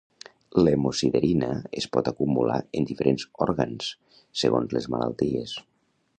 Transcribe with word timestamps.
L'hemosiderina 0.59 1.49
es 1.81 1.87
pot 1.97 2.09
acumular 2.13 2.57
en 2.81 2.89
diferents 2.93 3.27
òrgans 3.49 3.93
segons 4.45 4.77
les 4.79 4.93
malalties. 4.97 5.57